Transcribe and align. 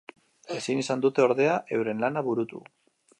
Ezin 0.55 0.79
izan 0.83 1.03
dute 1.03 1.23
ordea 1.27 1.57
euren 1.79 2.03
lana 2.05 2.25
burutu. 2.29 2.63